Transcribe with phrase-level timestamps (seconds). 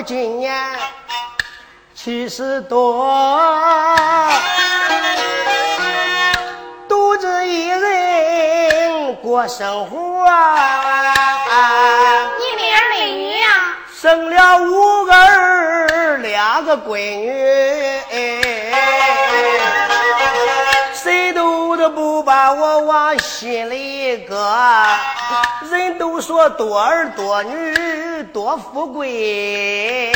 [0.00, 0.58] 我今年
[1.94, 3.06] 七十多，
[6.88, 10.24] 独自一人过生活。
[12.38, 18.72] 你的儿女呀，生了五个儿，两个闺女，
[20.94, 24.34] 谁都都不把我往心里搁。
[25.70, 30.12] 人都说多儿多女多富贵，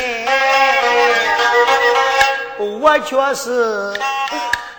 [2.59, 3.93] 我却是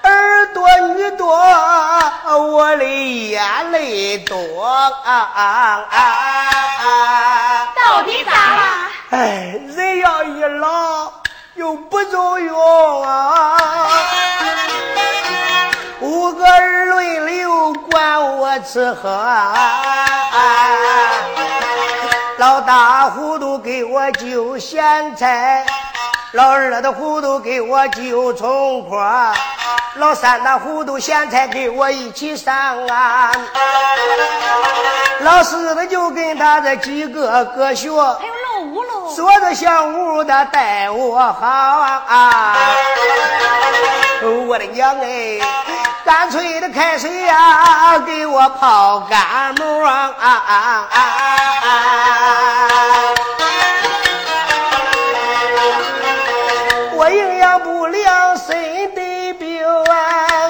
[0.02, 4.64] 儿多女多，我的眼泪多
[5.04, 5.84] 啊！
[7.74, 8.62] 到底咋了？
[9.10, 11.12] 哎，人要一老
[11.54, 13.88] 又不中用啊！
[16.00, 19.08] 五个儿轮流管我吃喝，
[22.38, 25.64] 老大糊涂给我揪咸菜，
[26.32, 29.32] 老二的糊涂给我揪葱花，
[29.96, 32.54] 老三的糊涂咸菜给我一起上
[32.88, 33.32] 啊，
[35.20, 37.90] 老四的就跟他这几个哥学。
[37.90, 42.56] 还有老五喽，说着小五的待我好啊！
[44.46, 45.38] 我的娘哎，
[46.06, 50.88] 干脆的开水呀，给我泡干馍啊！
[56.94, 58.56] 我营养不良，身
[58.94, 60.48] 得病啊，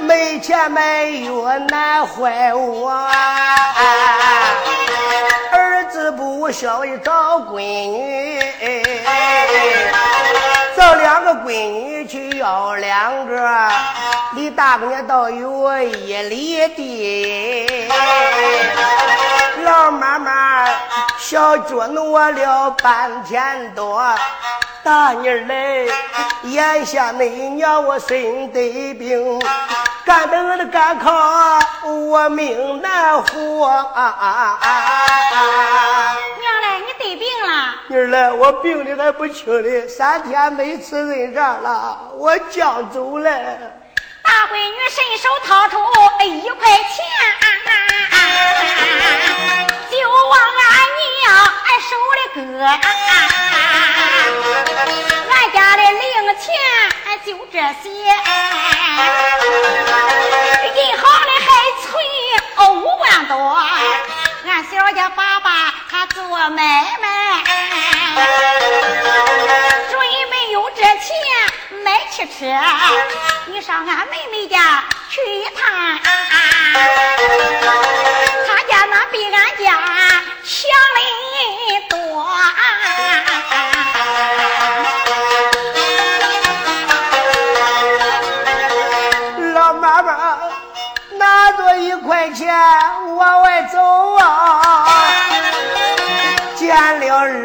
[0.00, 2.90] 没钱买药难坏我。
[5.52, 8.40] 儿子不孝，找闺女，
[10.74, 11.83] 找两个闺女
[12.44, 13.68] 去要两个，
[14.32, 17.88] 离大姑娘倒有一里地。
[19.64, 20.66] 老妈妈
[21.18, 24.04] 小脚挪了半天多，
[24.82, 25.88] 大妮儿嘞，
[26.42, 29.40] 眼下那娘我身得病，
[30.04, 31.10] 干等的干考
[31.86, 34.18] 我命难活啊！
[34.18, 34.20] 娘
[34.60, 35.62] 嘞，你得
[35.94, 36.33] 病了，妮
[37.96, 43.30] 儿嘞，我病的还不轻嘞，三天没吃人肠了，我将走了。
[44.22, 45.78] 大闺女伸手掏出
[46.24, 47.04] 一块钱，
[49.90, 50.70] 就往俺
[51.20, 51.22] 娘
[51.64, 52.40] 俺手里搁。
[55.30, 56.02] 俺家的零
[56.38, 56.42] 钱
[57.24, 57.88] 就这些，
[60.74, 61.46] 银行里还
[61.82, 61.84] 存
[62.72, 63.32] 五万多。
[64.46, 65.50] 俺小家爸爸
[65.90, 66.58] 他做买
[67.00, 67.06] 卖，
[69.90, 72.46] 准备用这钱买汽车。
[73.46, 75.98] 你上俺妹妹家去一趟，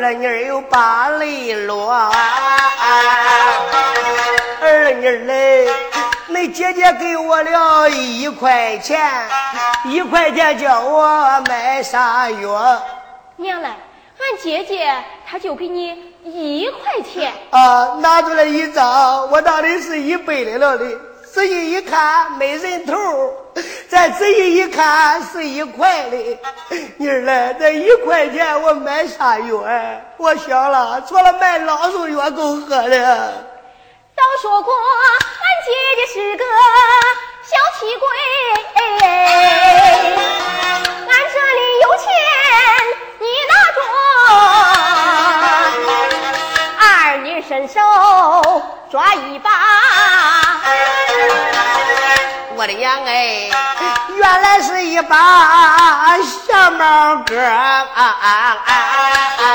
[0.09, 1.91] 二妮儿又把泪落。
[4.59, 5.69] 二妮儿嘞，
[6.29, 8.99] 你姐姐给我了一块钱，
[9.85, 12.81] 一块钱叫我买啥药
[13.35, 14.91] 娘嘞，俺姐姐
[15.27, 15.89] 她就给你
[16.23, 17.95] 一块钱，啊？
[18.01, 20.85] 拿出来一张，我当的是一百的了的。
[21.31, 22.95] 仔细一看没人头，
[23.87, 26.17] 再仔细一看是一块的。
[26.97, 30.03] 妮儿嘞，这一块钱我买啥药哎？
[30.17, 33.45] 我想了，除了买老鼠药够喝的。
[34.15, 36.43] 早说过俺姐姐是个
[37.45, 38.07] 小气鬼，
[41.07, 42.05] 俺这里有钱
[43.19, 43.79] 你拿着，
[46.79, 47.79] 二女伸手
[48.91, 49.49] 抓一把。
[52.59, 53.49] 我的娘哎，
[54.17, 58.57] 原来是一把小毛哥啊啊啊
[59.39, 59.45] 啊！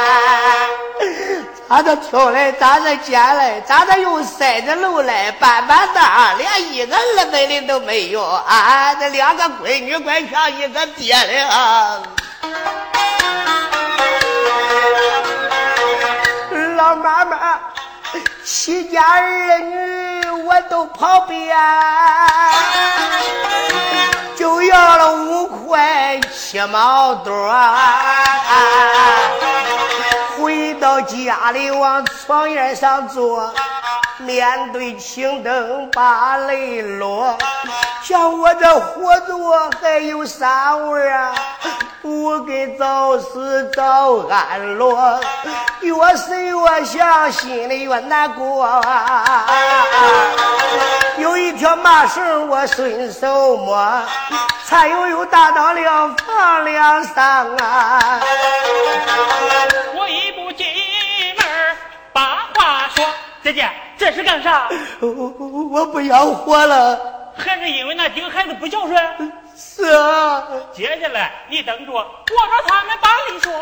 [1.68, 8.94] 咋着挑来，咋着捡来，咋着又塞着漏来，半半当，连一个儿子的都没有啊！
[8.94, 12.00] 这两个闺女怪像一个爹的啊！
[16.74, 17.60] 老妈妈，
[18.44, 21.56] 七家儿女我都跑遍，
[24.36, 27.32] 就要了五块七毛多！
[30.38, 33.52] 回到家里往床沿上坐，
[34.18, 37.36] 面对青灯把泪落，
[38.02, 39.36] 像我这活着
[39.80, 41.34] 还有啥味儿啊？
[42.04, 45.20] 我给早死早安乐，
[45.80, 48.82] 越是越想，心里越难过。
[51.16, 54.02] 有一条麻绳我顺手摸，
[54.66, 58.20] 颤悠悠打到了房梁上啊。
[59.96, 60.66] 我一不进
[61.38, 61.46] 门
[62.12, 63.02] 把话说，
[63.42, 63.66] 姐姐
[63.96, 64.68] 这是干啥？
[65.00, 67.00] 我不要活了。
[67.34, 69.32] 还是因为那几个孩子不孝顺？
[69.56, 70.48] 是啊。
[70.72, 73.52] 接下来你等着，我找他们把你说。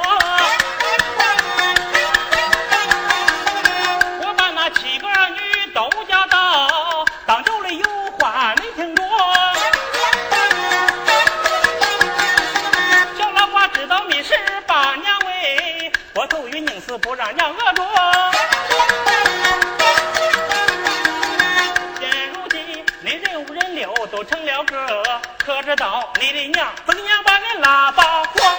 [24.23, 28.57] 都成了个，可知道你的娘怎样把你拉把光？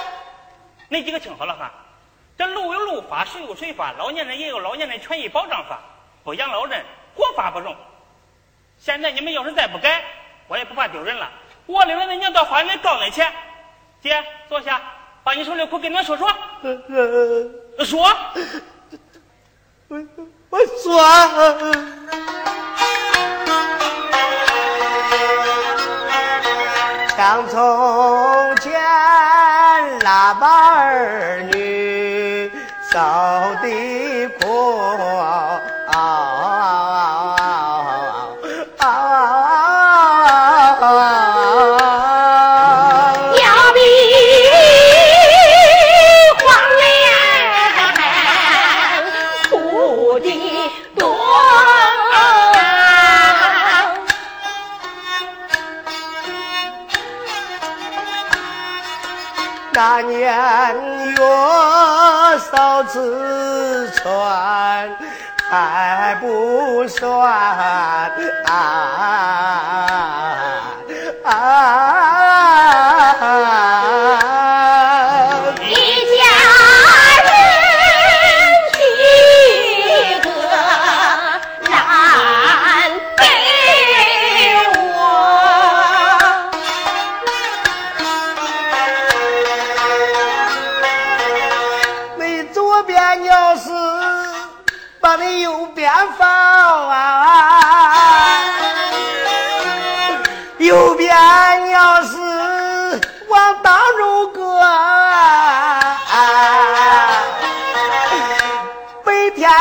[0.89, 1.71] 那几个听好了哈，
[2.37, 5.79] 这路有路法，水有水法，老年人也有老年人权益保障法，
[6.23, 6.83] 不养老人
[7.15, 7.73] 国法不容。
[8.77, 10.03] 现在你们要是再不改，
[10.47, 11.31] 我也不怕丢人了。
[11.65, 13.23] 我领着你娘到法院告恁去。
[14.01, 14.81] 姐，坐下，
[15.23, 16.29] 把你手里苦跟恁说说。
[17.85, 18.13] 说。
[19.87, 19.97] 我
[20.49, 22.32] 我说。
[27.53, 28.73] 从前
[29.99, 32.51] 喇叭儿女
[32.91, 32.97] 受
[62.93, 64.87] 嫂子穿
[65.49, 67.27] 还不算
[68.45, 69.13] 啊
[71.23, 72.43] 啊！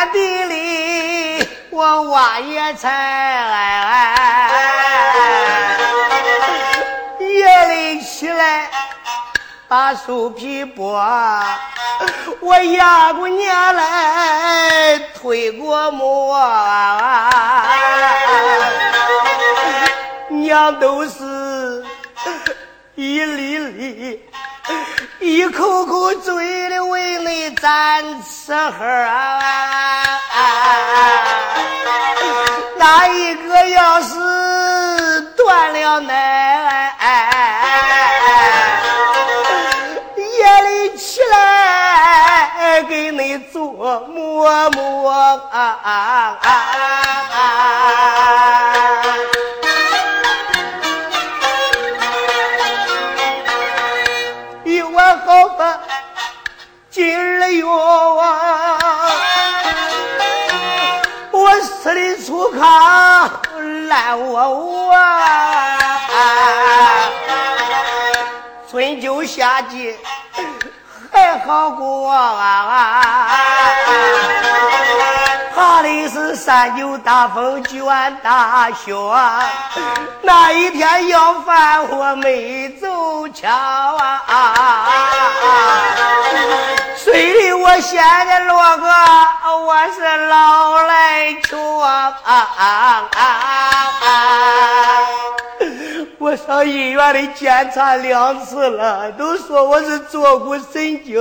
[0.07, 2.91] 地里我挖野菜，
[7.21, 8.69] 夜里起来
[9.69, 11.01] 把树皮剥，
[12.41, 16.37] 我压过年来推过磨。
[20.29, 21.85] 娘都是
[22.95, 24.21] 一粒粒、
[25.25, 29.39] 一口口嘴里喂你咱吃喝啊！
[32.77, 36.93] 哪一个要是断了奶，
[40.19, 45.09] 夜里起来给你做馍馍
[45.53, 46.37] 啊！
[62.73, 62.79] 粗
[63.59, 64.95] 糠烂窝窝，
[68.71, 69.95] 春秋夏季
[71.13, 73.31] 还好过啊。
[75.55, 77.85] 怕的是三九大风卷
[78.23, 78.95] 大雪，
[80.23, 82.62] 那一天要饭我没
[83.33, 84.89] 桥啊！
[86.97, 88.87] 水里我闲的落个
[89.65, 92.19] 我是老来穷啊！
[96.19, 101.21] 我上医院里检查两次了，都说我是坐骨神经。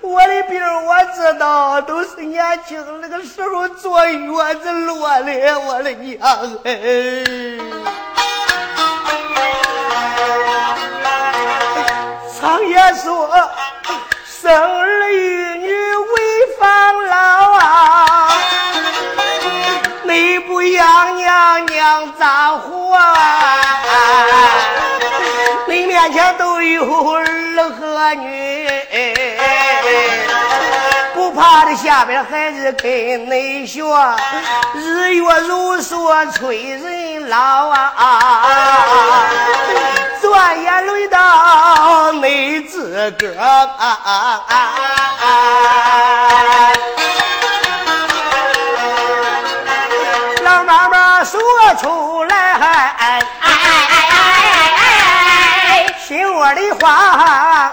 [0.00, 5.60] 我的病我知道，都是年轻那个时候坐月子落的。
[5.60, 6.18] 我的娘
[6.64, 6.72] 哎！
[22.22, 23.02] 娘咋活啊？
[25.66, 27.24] 你面前都有儿
[27.80, 28.14] 和。
[28.14, 28.68] 女，
[31.14, 33.82] 不怕的下边孩子跟内学，
[34.74, 39.26] 日月如梭催人老啊！
[40.20, 44.42] 转眼轮到内自个啊！
[46.78, 46.81] 老
[51.82, 52.36] 出来。
[52.36, 53.50] 哎哎哎
[53.90, 54.82] 哎哎
[55.66, 57.72] 哎心窝里话，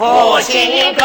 [0.00, 1.04] 父心哥。